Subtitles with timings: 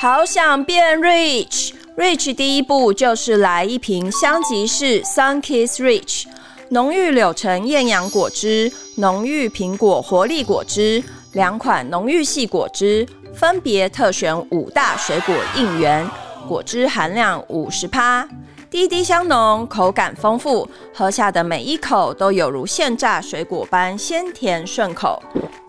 [0.00, 6.26] 好想变 rich，rich 第一步就是来一瓶香吉士 Sun Kiss Rich，
[6.68, 16.08] 浓郁柳橙艳阳果汁，浓郁苹果活力果汁，两款浓郁系果汁，分别特选五大水果应援，
[16.46, 18.28] 果汁含量五十趴，
[18.70, 25.20] 滴滴香浓，口感丰富，喝下的每一口都有如现榨水果般鲜甜顺口。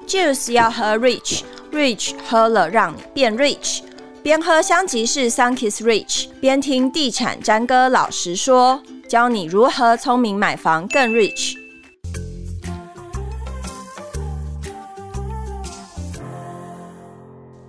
[0.07, 3.79] Juice 要喝 rich，rich 喝了让你变 rich。
[4.21, 11.55] 边喝香吉士 Sunkis Rich，边听地产詹哥老实说，教你如何聪明买房更 rich。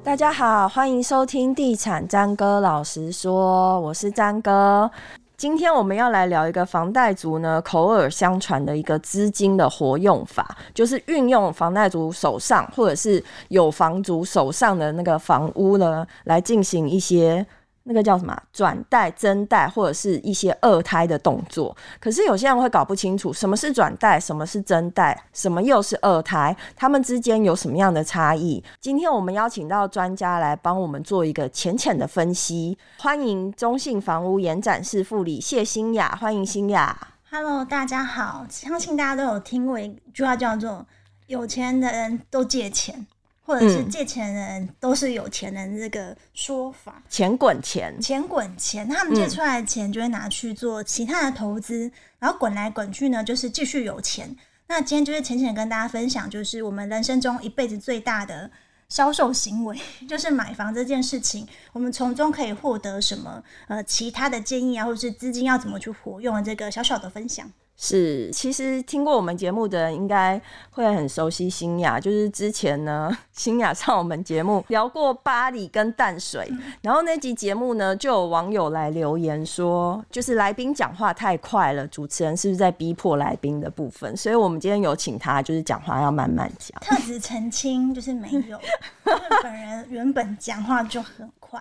[0.03, 4.91] 大家好，欢迎收听地产詹哥老实说，我是詹哥。
[5.41, 17.47] 今天我们要来聊一个房贷族呢口耳相传的一个资金的活用法，就是运用房贷族手上或者是有房族手上的那个房屋呢，来进行一些。
[17.91, 28.63] 那个叫什么转贷、增贷或者是一些二胎的动作，可是有些人会搞不清楚什么是转贷，什么是增贷，什么又是二胎，他们之间有什么样的差异？
[28.81, 32.79] 今天我们邀请到专家来帮我们做一个浅浅的分析。
[33.01, 36.97] 欢迎中信房屋延展室副理谢欣雅，欢迎欣雅。
[37.29, 40.87] Hello，大家好，相信大家都有听过一句话叫做
[41.27, 43.05] “有钱的人都借钱”。
[43.51, 54.37] 或者是借钱人都是有钱人，这个说法，钱滚钱，钱滚钱，他们借出来的钱就会拿去做其他的投资，嗯、然后滚来滚去呢，就是继续有钱。
[54.69, 58.49] 那今天就是浅浅跟大家分享，就是我们人生中一辈子最大的
[58.89, 59.77] 销售行为，
[60.09, 63.43] 就是买房这件事情，我们从中可以获得什么？
[63.67, 67.51] 呃，其他的建议啊，或者是资金要怎么去活用这个小小的分享。
[67.83, 70.39] 是，其实听过我们节目的人应该
[70.73, 71.99] 会很熟悉新雅。
[71.99, 84.15] 就是之前呢，新雅上我们节目聊过巴黎跟淡水，嗯、然后那集节目呢，就有网友来留言说，就是来宾讲话太快了，主持人是不是在逼迫来宾的部分？
[84.15, 86.79] 所以我们今天有请他，就是讲话要慢慢讲。
[86.83, 88.61] 特此澄清，就是没有，
[89.43, 91.59] 本人原本讲话就很快，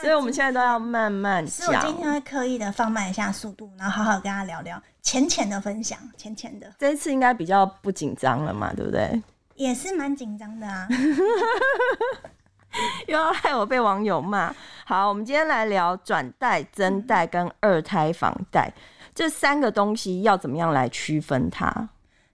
[0.00, 1.66] 所以我们现在都要慢慢讲。
[1.66, 4.80] 所以我今天会刻意的放慢一下速度，然后好好跟他聊聊。
[5.02, 6.72] 浅浅的分享，浅浅的。
[6.78, 9.22] 这一次应该比较不紧张了嘛，对不对？
[9.54, 10.86] 也是蛮紧张的啊，
[13.08, 14.54] 又要害我被网友骂。
[14.84, 18.82] 好，我们今天来聊转贷、增贷跟二胎房贷、嗯、
[19.14, 21.88] 这三个东西要怎么样来区分它？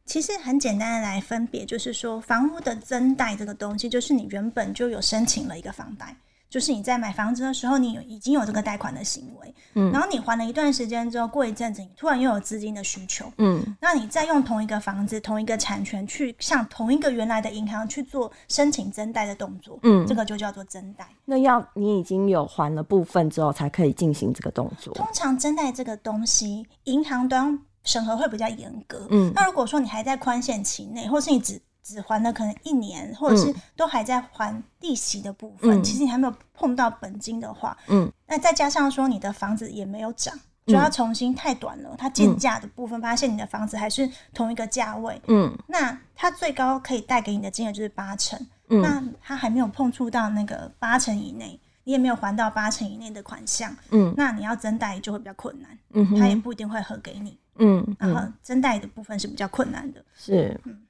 [0.04, 6.14] 其实很简单的来分别，就是说房屋的增贷这个东西，就是你原本就有申请了一个房贷。
[6.54, 21.04] 就是你在买房子的时候，你已经有这个贷款的行为，嗯，然后你还了一段时间之后，过一阵子你突然又有资金的需求，嗯，那你再用同一个房子、同一个产权去向同一个原来的银行去做申请增贷的动作，嗯，这个就叫做增贷。
[21.24, 24.94] 那要你已经有还了部分之后，才可以进行这个动作。
[24.94, 40.34] 通常增贷这个东西，银行端审核会比较严格，嗯，那如果说你还在宽限期内，或是你只只还了可能一年，或者是都还在还利息的部分，嗯、其实你还没有碰到本金的话，嗯，那再加上说你的房子也没有涨，
[40.66, 48.38] 就要重新太短了，它减价的部分发现你的房子还是同一个价位，嗯，那它最高可以贷给你的金额就是八成，
[48.70, 60.80] 嗯，那它还没有碰触到那个八成以内，你也没有还到八成以内的款项，嗯，那你要增贷就会比较困难，嗯哼，它也不一定会核给你，嗯，然后增贷的部分是比较困难的，是，嗯。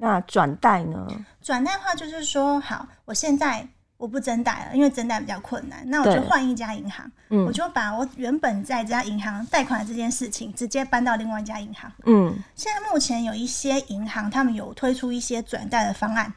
[0.00, 1.06] 那转贷呢？
[1.42, 3.66] 转贷的话就是说，好，我现在
[3.96, 5.82] 我不增贷了，因为增贷比较困难。
[5.84, 11.92] 那我就换一家银行，嗯，我就把我原本在这家银行贷款的这件事情直接搬到另外一家银行。
[12.06, 16.32] 嗯，现在目前有一些银行，他们有推出一些转贷的方案，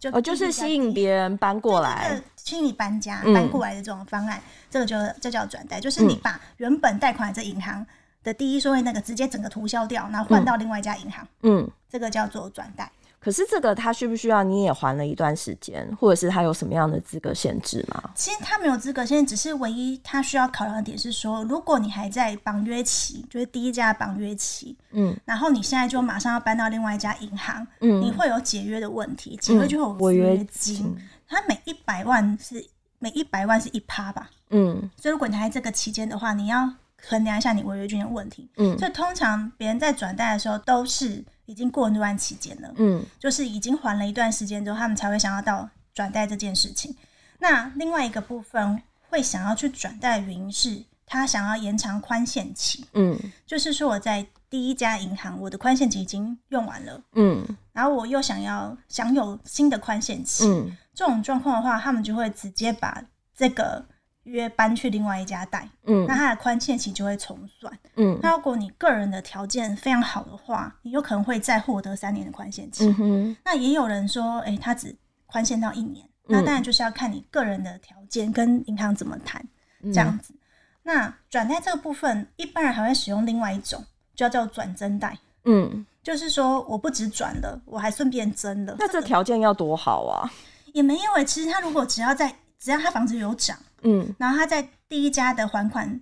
[0.00, 7.86] 就哦，就是吸引别人搬过来，吸引你搬家搬过来的这种方案，嗯、这个就这叫转贷，就是你把原本贷款的这银行。
[8.24, 12.90] 的第一顺位那个直接整个涂销掉，然后换到另外一家银行，嗯，这个叫做转贷。
[13.20, 18.10] 可是这个他需不需要你也还了一段时间，或者是他有什么样的资格限制吗？
[18.14, 30.96] 其实他没有资格限制，只是唯一他需要考量的点是说，如果你还在绑约期，就是第一家绑约期，嗯，然后你现在就马上要搬到另外一家银行，嗯，你会有解约的问题，解约就会有违约金，
[31.26, 32.64] 他每一百万是
[33.00, 36.72] 每一百万是一趴吧，嗯，所以如果你还在这个期间的话，你要。
[37.00, 46.94] 衡量一下你违约金的问题，嗯，所以通常别人在转贷的时候都是已经过那段期间了，嗯，就是已经还了一段时间之后，他们才会想要到转贷这件事情。
[47.38, 53.16] 那另外一个部分会想要去转贷的原因是，他想要延长宽限期，嗯，
[53.46, 63.02] 就是说我在第一家银行我的宽限期已经用完了，嗯，然后我又想要享有新的宽限期，嗯，这种状况的话，他们就会直接把
[63.36, 63.84] 这个
[64.28, 72.94] 约搬去另外一家贷，嗯，那它的宽限期就会重算，嗯，那如果你个人的条件非常好的话，你有可能会再获得三年的宽限期。
[73.00, 74.94] 嗯，那也有人说，哎、欸，他只
[75.26, 79.44] 宽限到一年，嗯、那当然就是要看你个人的条件跟银行怎么谈，
[79.84, 80.32] 这样子。
[80.34, 80.38] 嗯、
[80.82, 83.84] 那转贷这个部分，一般人还会使用另外一种，
[84.14, 88.76] 就叫做转增贷，嗯，就是说我不只转了，我还顺便增了。
[88.78, 90.30] 那这条件要多好啊？
[90.74, 96.00] 也没有诶、欸，其实他如果只要在只要他房子有涨，嗯，然后他在第一家的还款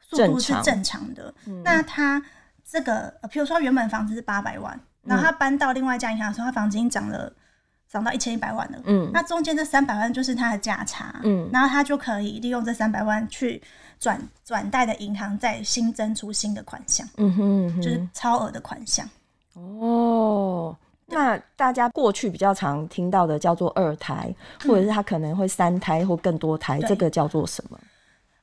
[0.00, 1.62] 速度是正常的，常。
[1.62, 2.22] 那他
[2.64, 7.32] 这个，呃，比如说原本房子是八百万，然后他搬到另外一家银行的时候，他房子已经涨了，
[7.88, 13.62] 涨到一千一百万了，嗯，那中间这三百万就是他的价差，嗯，然后他就可以利用这三百万去
[13.98, 19.08] 转转贷的银行再新增出新的款项，嗯哼，嗯哼，就是超额的款项，
[19.54, 20.76] 哦。
[21.14, 26.88] 那大家过去比较常听到的叫做二胎，嗯、或者是他可能会三胎或更多胎，对。
[26.88, 27.78] 这个叫做什么？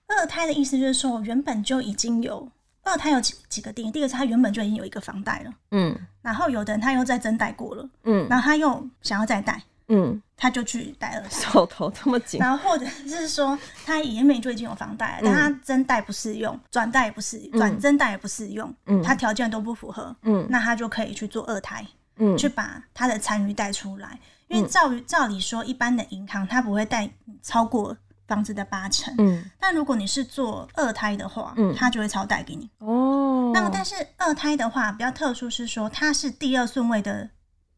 [0.07, 2.45] 二胎的意思就是说，原本就已经有
[2.83, 21.85] 二胎有几几个定义，第一个是他原本就已经有一个房贷了，嗯，然后有的人他又再增贷过了，嗯，然后他又想要再贷，嗯，他就去贷二胎， 手头这么紧，然后或者是说他原本就已经有房贷，嗯、但他增贷不适用，转贷也不适，转增贷也不适用，嗯，他条件都不符合，嗯，那他就可以去做二胎。
[22.23, 27.09] 嗯，去把他的残余贷出来，因为照照理说，一般的银行它不会贷
[27.41, 27.97] 超过
[28.27, 29.11] 房子的八成。
[29.17, 32.69] 嗯，但如果你是做二胎的话，嗯，它就会超贷给你。
[32.77, 37.27] 哦，那么但是二胎的话比较特殊，是说它是第二顺位的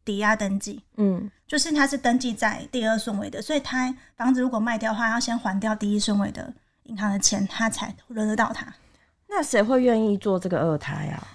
[0.04, 0.82] 抵押登记。
[0.98, 6.52] 嗯，就是它是登记在第二顺位的，所以它房子如果卖掉的话，要先还掉第一顺位的
[6.82, 8.66] 银行的钱，它才轮得到它。
[9.26, 11.26] 那谁会愿意做这个二胎啊？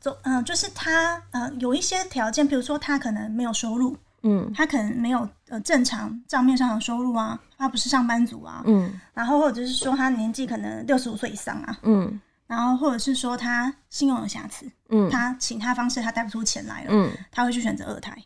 [0.00, 18.16] 走，嗯，就是他，呃，有一些条件，比如说他可能没有收入，嗯，他可能没有呃正常账面上的收入啊，他不是上班族啊，嗯，然后或者是说他年纪可能六十五岁以上啊，嗯，然后或者是说他信用有瑕疵，嗯，他其他方式他贷不出钱来了，嗯，他会去选择二胎，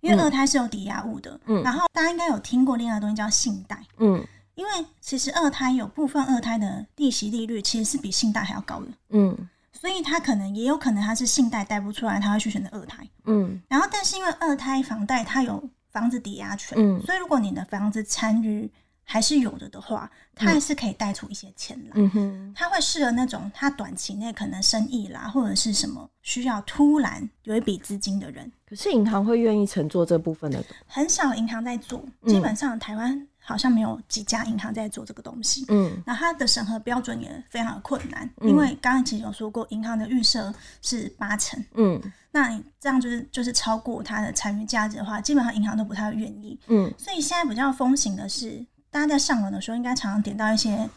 [0.00, 4.24] 因为二胎是有抵押物的，嗯，然后大家应该有听过另外一个东西叫信贷，嗯，
[4.54, 9.36] 因为其实二胎有部分二胎的利息利率其实是比信贷还要高的，嗯。
[9.82, 13.04] 所以他可能也有可能他是信贷贷不出来，他会去选择二胎。
[13.24, 18.70] 嗯，然后但是因为二胎房贷他有房子抵押权，嗯，所以如果你的房子参与
[19.02, 21.94] 还是有的的话，他还是可以贷出一些钱来。
[21.96, 28.52] 嗯哼，他会适合那种他短期内可能生意啦或者是什么需要突然有一笔资金的人。
[28.64, 30.64] 可是银行会愿意承做这部分的？
[30.86, 33.26] 很少银行在做，基本上台湾。
[33.44, 42.00] 好像没有几家银行在做这个东西，嗯，那它的审核标准也非常的困难，嗯、因为刚刚其实有说过，银行的预设是八成，嗯，
[42.30, 50.88] 那你这样就是就是超过它的残余价值的话，基本上银行都不太愿意，嗯，所以现在比较风行的是，大家在上网的时候应该常常点到一些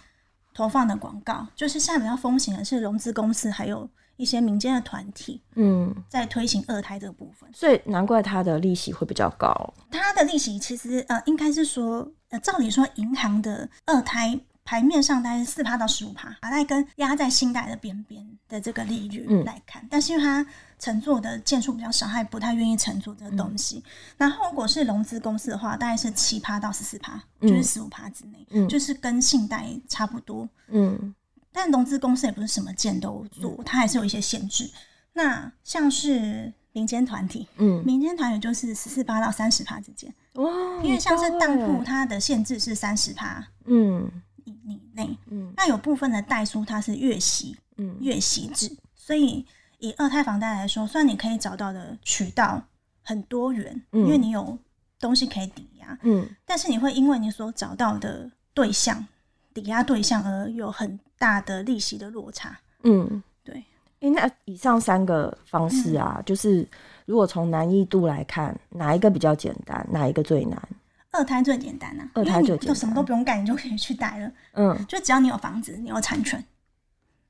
[0.53, 3.89] 投放的广告，就是现在比较风行的是融资公司还有。
[4.17, 9.73] 一些民间的团体，嗯，在推行二胎这个部分，所以难怪它的利息会比较高。
[9.91, 20.45] 它的利息其实呃，应该是说，呃，照理说，银行的二胎牌面上大概是四趴到十五趴，把它跟压在信贷的边边的这个利率来看，嗯、但是因为它
[20.79, 23.77] 乘坐的件数比较少，它也不太愿意乘坐这个东西。
[23.77, 23.83] 嗯、
[24.17, 31.13] 然后如果是融资公司的话，大概是七趴到十四趴，就是十五趴之内，嗯、就是跟信贷差不多，嗯。
[31.55, 34.69] 但融资公司也不是什么件都做，它还是有一些限制。
[35.13, 40.51] 那像是民间团体，嗯，民间团体就是十四趴到三十趴之间，哇，
[40.83, 44.11] 因为像是当铺，它的限制是三十趴，嗯，
[44.43, 49.45] 以以内，嗯，那有部分的代书它是月息，嗯，月息制，所以
[49.79, 52.61] 以二胎房贷来说，虽然你可以找到的渠道
[53.01, 54.57] 很多元，嗯，因为你有
[54.99, 59.07] 东西可以抵押，嗯，但是你会因为你所找到的对象，
[59.55, 63.63] 抵押对象而有很大的利息的落差，嗯，对。
[64.01, 66.67] 欸，那以上三个方式啊，嗯、就是
[67.05, 70.61] 如果从难易度来看，哪一个比较简单，哪一个最难？
[71.11, 74.31] 二胎最简单啊，二胎最简单，就什么都不用干，你就可以去贷了。
[74.55, 76.43] 嗯，就只要你有房子，你有产权，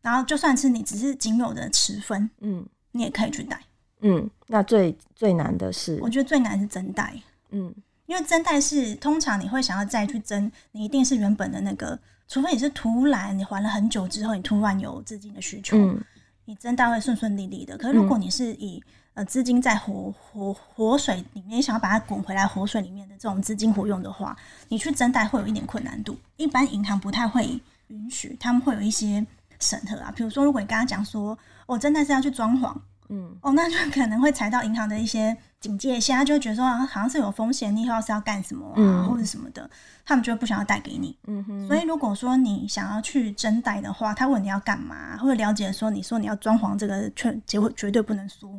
[0.02, 3.62] 然后就算是你只是仅有的持分，嗯，你也可以去贷。
[4.02, 7.14] 嗯，那最最难的是，我觉得最难是增贷。
[7.52, 7.72] 嗯，
[8.08, 12.00] 因为增贷是通常你会想要再去增，你一定是原本的那个。
[12.28, 16.04] 除非你是突然，你还了很久之后，你突然有资金的需求，嗯、
[16.46, 17.78] 你增贷会顺顺利利的。
[17.78, 24.36] 可是如果你是以、嗯、呃资金在活活活水里面，想要把它滚回来活水里面的这种资金活用的话，
[24.70, 26.18] 你去增贷会有一点困难度。
[26.38, 29.26] 一般银行不太会允许，他们会有一些
[29.60, 30.12] 审核啊。
[30.16, 32.76] 比如说，如果你刚刚讲说，我增贷是要去装潢，
[33.10, 39.70] 嗯，哦，那就可能会踩到银行的一些警戒线，他就会觉得说好像是有风险，你以后是要干什么啊，嗯、或者什么的，
[40.06, 41.18] 他们就不想要贷给你。
[41.28, 41.68] 嗯哼。
[41.68, 48.50] 所以如果说你想要去真贷的话，他问你要干嘛，或者了解说你说你要装潢这个，绝结果绝对不能说，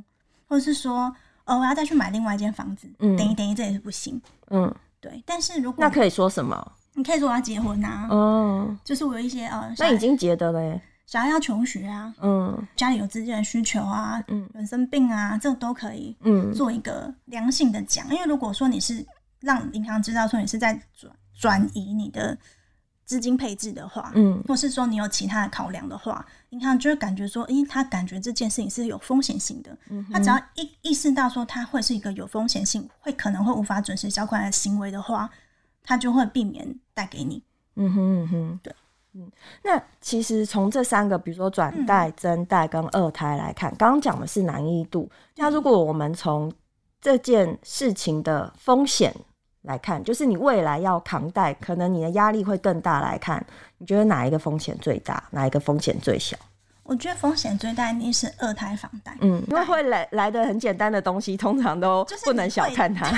[0.47, 4.21] 或者是说哦我要再去买另外一间房子，嗯、等一等一这也是不行。
[4.51, 5.23] 嗯，对。
[5.27, 6.73] 但是如果那可以说什么？
[6.95, 8.09] 你可以说我要结婚啊。
[8.11, 10.81] 嗯，就是我有一些呃，那已经结的嘞。
[11.07, 18.05] 小孩要求学啊，嗯，家里有资金的需求啊，嗯，人生病啊，这都可以，嗯，做一个良性的讲。
[18.13, 19.07] 因为如果说你是
[19.41, 22.37] 让银行知道说你是在转转移你的
[23.05, 35.31] 资金配置的话，嗯，或是说你有其他的考量的话，银行就会感觉说，诶，他感觉这件事情是有风险性的，嗯，他只要意意识到说他会是一个有风险性，会可能会无法准时缴款的行为的话，
[35.85, 37.41] 他就会避免带给你，
[37.77, 38.75] 嗯哼嗯哼，对。
[39.19, 39.31] 嗯，
[39.63, 45.11] 那其实从这三个，比如说转贷、增贷跟二胎来看，刚刚讲的是难易度。
[45.37, 46.53] 那如果我们从
[47.01, 49.15] 这件事情的风险
[49.63, 53.43] 来看，就是你未来要扛贷，可能你的压力会更大来看，
[53.79, 56.37] 你觉得哪一个风险最大，哪一个风险最小？
[56.83, 59.17] 我觉得风险最大一定是二胎房贷。
[59.21, 63.11] 嗯，因为会来来的很简单的东西，通常都不能小看它。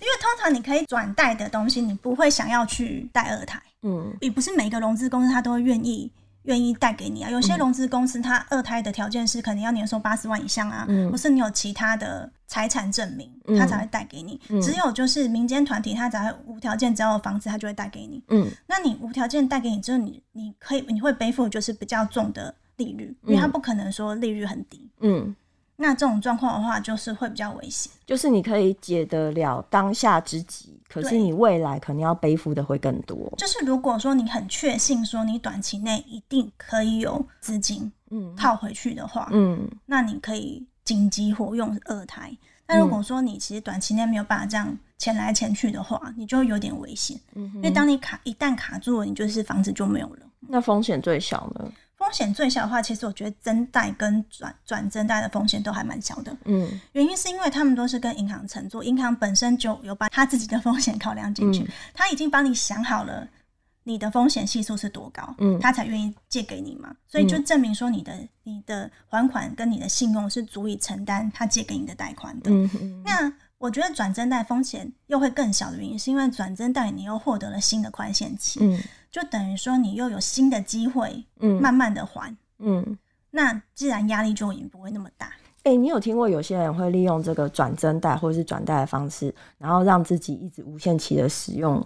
[0.00, 3.60] 因为通常你可以转贷的东西，你不会想要去贷二胎。
[3.82, 6.10] 嗯，也不是每个融资公司他都会愿意
[6.44, 7.30] 愿意贷给你啊。
[7.30, 14.40] 有些融资公司他二胎的条件是可能要年收八十万以上啊，嗯、或是你有其他的财产证明，他才会贷给你。
[14.48, 18.22] 嗯、只有就是民间团体，他才会无条件只要有房子，他就会贷给你。
[18.28, 24.90] 嗯，那你无条件贷给你之后，你你可以你会背负就是比较重的利率，因为他不可能说利率很低。
[25.00, 25.34] 嗯。
[25.82, 27.90] 那这种状况的话，就是会比较危险。
[28.04, 33.32] 就是你可以解得了当下之急，可是你未来可能要背负的会更多。
[33.38, 42.30] 就是如果说你很确信说你短期内一定可以有资金，嗯，套回去的话，嗯，那你可以紧急活用二胎。
[42.66, 47.18] 但如果说你其实短期内没有办法这样钱来钱去的话，你就有点危险。
[47.34, 50.26] 嗯，因为当你卡一旦卡住了，你就是房子就没有了。
[50.40, 51.72] 那风险最小呢？
[52.00, 56.34] 风险最小的话，其实我觉得增贷跟转转增贷的风险都还蛮小的。
[56.46, 63.28] 嗯，原因是因为他们都是跟银行承做，银行本身就有把他自己的风险考量进去，嗯、他已经帮你想好了
[63.84, 66.90] 你的风险系数是多高，嗯，他才愿意借给你嘛。
[67.06, 68.14] 所以就证明说你的
[68.44, 72.50] 你的还款跟你的信用是足以承担他借给你的贷款的。
[72.50, 73.02] 嗯嗯。
[73.04, 78.58] 那我觉得转增贷风险又会更小的原因，是因为转增贷你又获得了新的宽限期。
[78.62, 78.82] 嗯。
[79.10, 82.96] 就等于说，你又有新的机会，嗯，慢慢的还，嗯，
[83.30, 85.26] 那自然压力就也不会那么大。
[85.62, 91.84] 哎、欸，你有听过有些人会利用这个转增贷或者是转贷的方式，然后让自己一直无限期的使用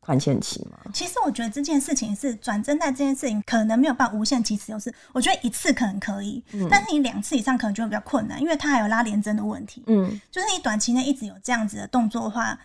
[0.00, 0.78] 宽限期吗？
[0.92, 9.84] 其实我觉得这件事情是转增贷这件事情可能没有办法无限期使用，是我觉得一次可能可以，嗯、但是你两次以上可能就会比较困难，因为它还有拉连针的问题。
[9.86, 12.58] 嗯，就是你短期内一直有这样子的动作的话，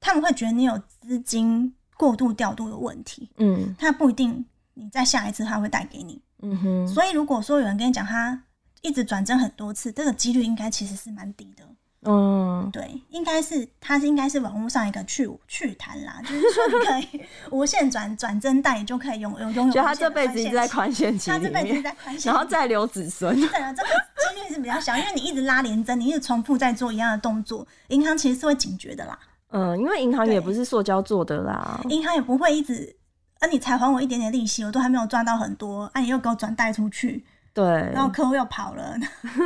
[0.00, 1.72] 他们会觉得你有资金。
[2.00, 4.42] 过度调度的问题，嗯，他不一定
[4.72, 8.42] 你再下一次他会贷给你，嗯哼，所以如果说有人跟你讲他
[8.80, 11.62] 一直转增很多次，这个几率应该其实是蛮低的，
[12.10, 29.18] 嗯，对，应该是它是应该是网络上一个趣趣谈啦， 就是说你可以无限转转增贷就可以拥有拥有，就他这辈子一直在宽限期，他这辈子一直在宽限，然后再留子孙， 对啊，这个几率是比较小，因为你一直拉连增，你一直重复在做一样的动作，银行其实是会警觉的啦。
[29.50, 32.96] 嗯，因为银行也不是塑胶做的啦，银行也不会一直，
[33.40, 38.96] 啊，你才还我一点点利息，我都还没有赚到很多，啊，你又给我转贷出去，对，然后客户又跑了，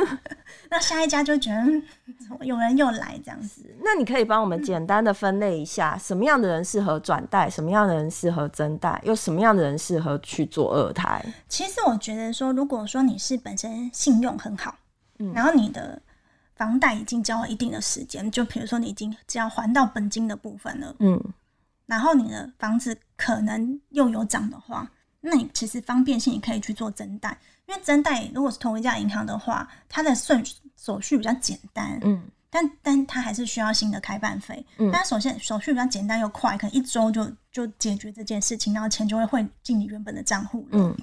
[0.69, 3.63] 那下一家就觉得有人又来这样子。
[3.83, 11.25] 那你可以帮我们简单的分类一下，什么样的人适合转贷，什么样的人适合增贷，又什么样的人适合去做二胎？
[11.49, 14.75] 其实我觉得说，如果说你是本身信用很好，
[15.17, 15.99] 嗯，然后你的。
[16.55, 21.21] 房贷已经交了一定的时间，就比如说你已经只要还到本金的部分了，嗯，
[21.85, 30.41] 然后你的房子可能又有涨的话，那你其实方便性你可以去做增贷，因为增贷如果是同一家银行的话，它的顺
[30.77, 40.95] 手续比较简单，嗯，但但它还是需要新的开办费，嗯，但首先手续比较简单又快，可能一周就就解决这件事情，然后钱就会汇进你原本的账户，嗯，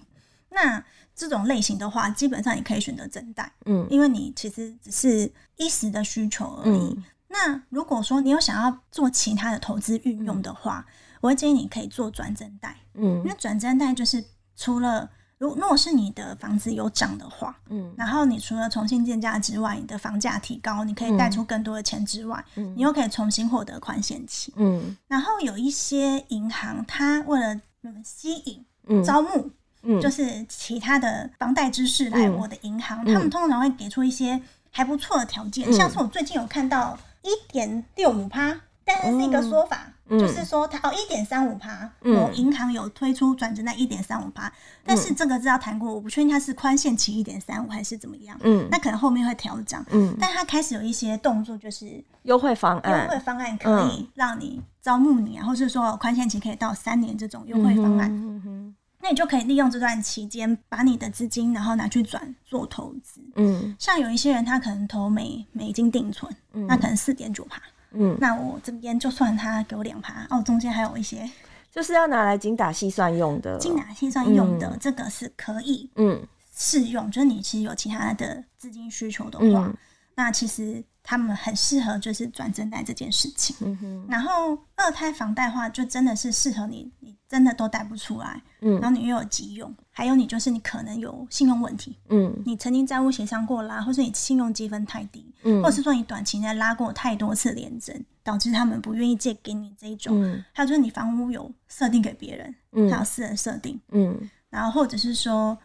[0.48, 0.82] 那。
[1.22, 6.96] 这种类型的话，基本上你可以选择增贷，嗯，因为你其实只是一时的需求而已。
[6.96, 14.24] 嗯、那如果说你有想要做其他的投资运用的话，嗯、我会建议你可以做转增贷，嗯，因为转增贷就是
[14.56, 27.60] 除了如如果是你的房子有涨的话，嗯，然后你除了重新建价之外，你的房价提高，你可以贷出更多的钱之外，嗯，你又可以重新获得宽限期，嗯，然后有一些银行它为了
[28.04, 29.48] 吸引、招募。
[29.82, 39.86] 嗯，就是其他的房贷知识来我的银行，嗯，他们通常会给出一些还不错的条件，嗯，像是我最近有看到一点六五趴，但是是一个说法。
[39.86, 39.92] 嗯。
[40.18, 44.52] 就是说它，它哦一点三五趴，我银行有推出转成在一点三五趴，
[44.84, 67.60] 但是这个是要谈过，我不确定它是宽限期一点三五还是怎么样，嗯，那可能后面会调整，嗯，但它开始有一些动作，就是优惠方案，优惠方案可以让你招募你啊，或是说宽限期可以到三年这种优惠方案，嗯哼，那你就可以利用这段期间把你的资金然后拿去转做投资，嗯，像有一些人他可能投美美金定存，嗯那可能四点九趴。
[67.90, 71.28] 嗯，那我这边就算他给我两趴哦，中间还有一些，
[71.70, 76.24] 就是要拿来精打细算用的，精打细算用的、嗯、这个是可以，嗯，
[76.56, 77.10] 适用。
[77.10, 79.76] 就是你其实有其他的资金需求的话，嗯、
[80.14, 83.56] 那其实他们很适合就是转正贷这件事情。
[83.60, 95.26] 嗯，然后二胎房贷的话，就真的是适合你，你真的都贷不出来，嗯，然后你又有急用，还有你就是你可能有信用问题，嗯，你曾经债务协商过啦，或是你信用积分太低。
[95.44, 100.22] 嗯，或者是说你短期内拉过太多次联征，导致他们不愿意借给你这一种。
[100.22, 105.58] 嗯，还有就是你房屋有设定给别人，嗯，还有私人设定，嗯，然后或者是说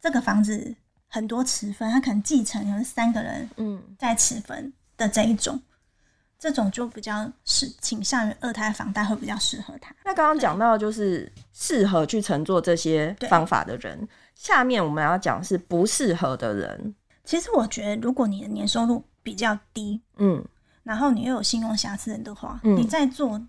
[0.00, 0.74] 这个房子
[1.14, 5.62] 很多持分，他可能继承有三个人，嗯，在持分的这一种，
[6.40, 9.94] 这种就比较是倾向于二胎房贷会比较适合他。
[10.04, 16.92] 那刚刚讲到就是适合去乘坐这些方法的人，下面我们要讲是不适合的人。
[17.22, 20.44] 其实我觉得，如果你的年收入比较低，嗯，
[20.82, 23.40] 然后你又有信用瑕疵人的话，嗯，你在做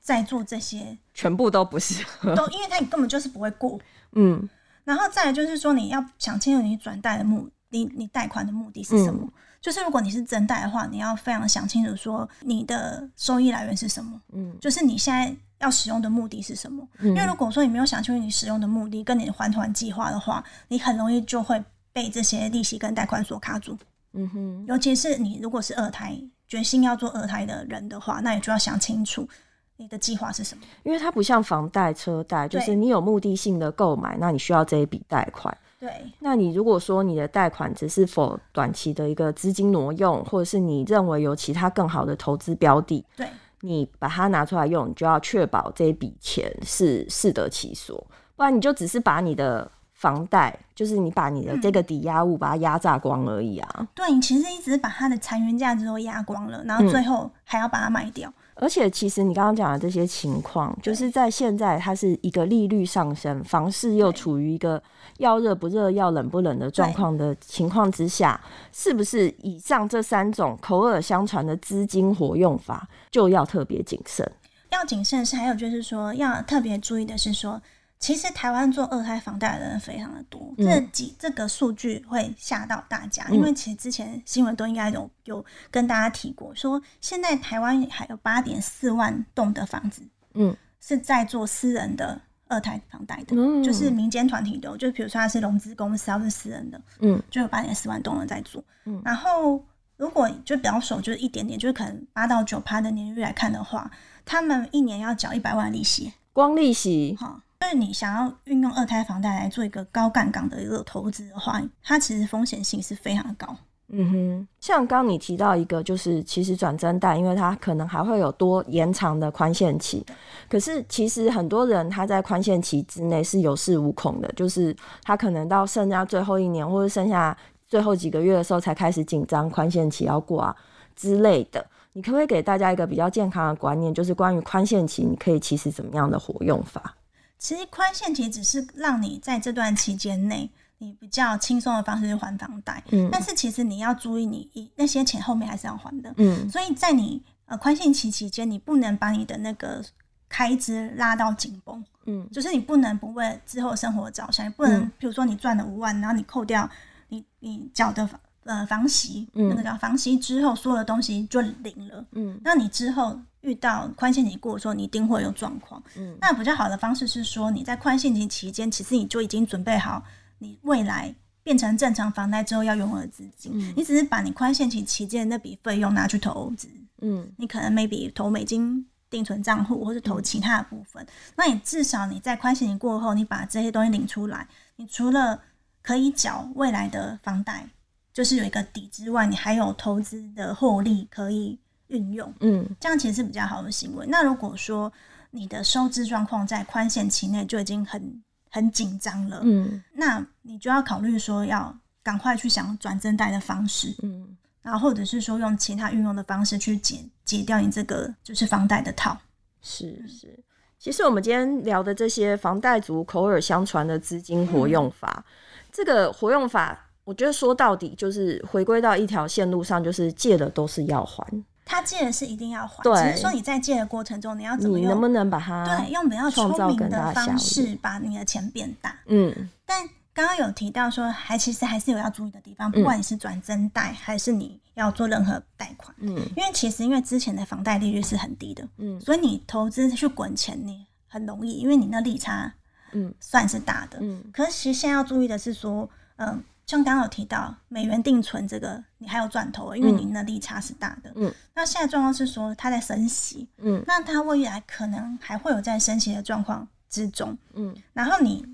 [0.00, 3.78] 在做这些，全部都不适合，都因为他你根本就是不会过，
[4.14, 4.48] 嗯，
[4.84, 9.20] 然后再来就是说，你要想清楚你转贷的目，你你贷款的目的是什么？
[9.24, 16.86] 嗯，就是如果你是真贷的话，你要非常想清楚说你的收益来源是什么，嗯，就是你现在要使用的目的是什么？
[16.98, 21.62] 嗯，因为如果说你没有想清楚你使用的目的跟你的还款计划的话，你很容易就会。
[21.94, 23.78] 被这些利息跟贷款所卡住，
[24.14, 26.12] 嗯哼，尤其是你如果是二胎，
[26.48, 29.28] 决心要做二胎的人的话，那你就要想清楚
[29.76, 35.56] 你的计划是什么，因为它不像房贷、车贷，就是你有目的性的购买，那你需要这一笔贷款。
[35.80, 43.26] 对，那你如果说你的贷款只是否短期的一个资金挪用，或者是你认为有其他更好的投资标的，对，
[43.60, 47.96] 你把它拿出来用，你就要确保这一笔钱是适得其所，
[48.36, 49.70] 不然你就只是把你的。
[49.96, 53.76] 房贷就是你把你的这个抵押物把它压榨光而已啊！
[53.78, 58.28] 嗯、对，你其实一直把它的残余价值都压光了，然后最后还要把它卖掉。
[58.28, 64.80] 嗯、而且，其实你刚刚讲的这些情况，就是在现在它是一个利率上升，房市又处于一个
[65.18, 68.40] 要热不热、要冷不冷的状况的情况之下，
[68.72, 74.30] 是不是以上这三种口耳相传的资金活用法就要特别谨慎？
[74.70, 77.60] 要谨慎是，还有就是说要特别注意的是说。
[78.04, 90.02] 其实台湾做二胎房贷的人非常的多，嗯、这几这个数据会吓到大家，嗯、因为其实之前新闻都应该有有跟大家提过，说现在台湾还有八点四万栋的房子，
[90.34, 99.64] 嗯，是在做私人的二胎房贷的，嗯、就是民间团体的，就比如说他是融资公司，还是私人的，嗯，就有八点四万栋人在做，嗯，然后
[99.96, 103.90] 如果就比较少，就是一点点，就是可能八到九趴的年率来看的话，
[104.26, 107.40] 他们一年要缴一百万利息，光利息，哈。
[107.64, 113.56] 所以你想要运用二胎房贷来做一个高杠杆的一个投资的话，它其实风险性是非常高。
[113.88, 120.04] 嗯哼，像刚你提到一个，就是其实转增贷，因为它可能还会有多延长的宽限期。
[120.46, 127.34] 可是其实很多人他在宽限期之内是有恃无恐的，就是他可能到剩下最后一年或者剩下
[127.66, 130.54] 最后几个月的时候才开始紧张宽限期要过啊
[130.94, 131.64] 之类的。
[131.94, 136.94] 你可不可以给大家一个比较健康的观念，就是关于宽限期，你可以其实怎么样的活用法？
[137.38, 142.82] 其实宽限期只是让你在这段期间内，你比较轻松的方式去还房贷。
[142.90, 146.12] 嗯，但是其实你要注意，你那些钱后面还是要还的。
[146.16, 149.84] 嗯，所以在你呃宽限期期间，你不能把你的那个
[150.28, 151.84] 开支拉到紧绷。
[152.06, 156.68] 嗯，就是你不能不为之后生活着想，你不能，嗯、比如说你赚了五万，然后你扣掉
[157.08, 158.08] 你你缴的
[158.44, 162.04] 呃房息，嗯、那个叫房息之后，所有的东西就零了。
[162.12, 163.18] 嗯，那你之后。
[163.44, 165.82] 遇到宽限期过的时候，你一定会有状况。
[165.98, 170.02] 嗯，那比较好的方式是说，你在宽限期期间，其实你就已经准备好
[170.38, 173.52] 你未来变成正常房贷之后要用的资金。
[173.54, 176.66] 嗯，你只是把你宽限期期间那笔费用拿去投资。
[177.02, 181.02] 嗯，你可能 maybe 投美金定存账户，或者投其他的部分。
[181.02, 185.38] 嗯，那你至少你在宽限期过后，你把这些东西领出来，你除了
[185.82, 187.66] 可以缴未来的房贷，
[188.14, 191.58] 就是有一个底之外，你还有投资的获利可以。
[191.88, 194.06] 运用，嗯，这样其实是比较好的行为。
[194.08, 194.90] 那如果说
[195.30, 201.72] 你的收支状况在宽限期内就已经很很紧张了，嗯，那你就要考虑说要
[202.02, 209.16] 赶快去想转增贷的方式，嗯，然后或者是说用其他运用的方式去解解掉你这个就是房贷的套。
[209.60, 210.42] 是是，
[210.78, 215.30] 其实我们今天聊的这些房贷族口耳相传的资金活用法，嗯、
[215.70, 221.24] 这个活用法，我觉得说到底就是回归到一条线路上，就是借的都是要还。
[221.66, 224.86] 他借的是一定要还，只是说你在借的过程中，你要怎么用？
[224.86, 228.94] 你能不能把它对用比较聪明的方式把你的钱变大？
[229.06, 242.52] 嗯，但刚刚有提到说，还其实还是有要注意的地方，不管你是转增贷还是你要做任何贷款，嗯，因为其实因为之前的房贷利率是很低的，嗯，所以你投资去滚钱你很容易，因为你那利差
[242.92, 246.44] 嗯算是大的，嗯，可是其实现在要注意的是说，嗯。
[246.66, 251.12] 像刚刚有提到美元定存这个，你还有赚头，因为你的利差是大的。
[251.14, 258.46] 嗯，那现在状况是说它在升息，嗯，那它未来可能还会有在升息的状况之中，嗯，然后你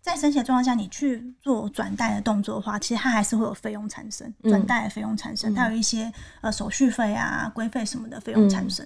[0.00, 8.84] 在升息的状况下，你去做转贷的动作的话，其实它还是会有费用产生，转贷的费用产生，它有一些呃手续费啊、规费什么的费用产生，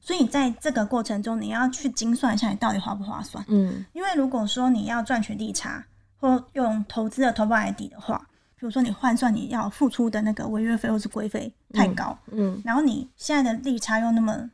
[0.00, 5.84] 所以在这个过程中，你要去精算一下你到底划不划算，嗯，因为如果说你要赚取利差。
[6.20, 8.18] 或用投资的投保来抵的话，
[8.58, 14.50] 比如说你换算你要付出的那个违约费或是规费太高，嗯，嗯，然后你现在的利差又那么，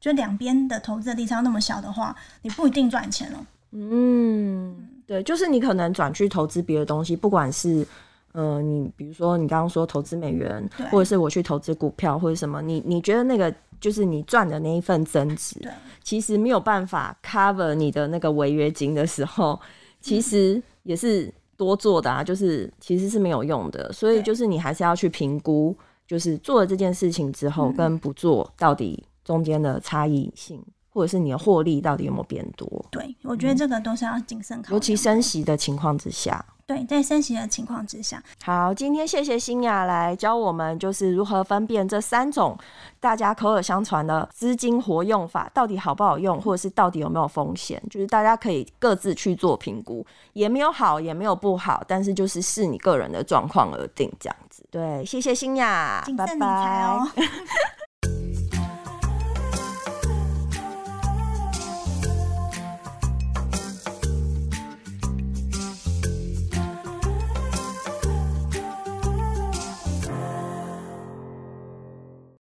[0.00, 3.46] 就两边的投资的利差那么小的话，你不一定赚钱了。
[3.72, 7.84] 嗯，对，就是你可能转去投资别的东西，不管是
[8.30, 15.72] 呃，你比如说你刚刚说投资美元，或者是我去投资股票或者什么，你你觉得那个就是你赚的那一份增值，对
[16.04, 19.60] 其实没有办法 cover 你的那个违约金的时候。
[20.00, 32.86] 其实也是多做的啊，就是其实是没有用的，所以就是你还是要去评估，就是做了这件事情之后跟不做到底中间的差异性，或者是你的获利到底有没有变多？
[32.90, 36.44] 对，我觉得这个都是要谨慎考虑，尤其升息的情况之下。
[36.68, 42.54] 对，在升息的情况之下，好，今天谢谢新雅来教我们，就是如何分辨这三种
[43.00, 50.04] 大家口耳相传的资金活用法到底好不好用，或者是到底有没有风险，就是大家可以各自去做评估，
[50.34, 54.62] 也没有好，也没有不好，但是就是视你个人的状况而定，这样子。
[54.70, 57.00] 对，谢谢新雅，拜拜。